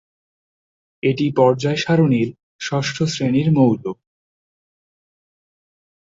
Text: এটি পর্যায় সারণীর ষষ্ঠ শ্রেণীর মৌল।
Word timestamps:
এটি 1.03 1.25
পর্যায় 1.37 1.77
সারণীর 1.77 2.29
ষষ্ঠ 2.61 2.97
শ্রেণীর 3.05 3.47
মৌল। 3.51 3.83